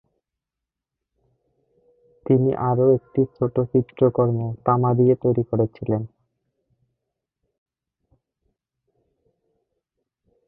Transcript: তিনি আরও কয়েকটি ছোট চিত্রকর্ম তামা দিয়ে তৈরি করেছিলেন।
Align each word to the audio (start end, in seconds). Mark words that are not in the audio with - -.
তিনি 2.25 2.49
আরও 2.69 2.85
কয়েকটি 2.87 3.21
ছোট 3.35 3.55
চিত্রকর্ম 3.71 4.37
তামা 4.65 4.91
দিয়ে 4.99 5.15
তৈরি 5.23 5.43
করেছিলেন। 5.49 6.01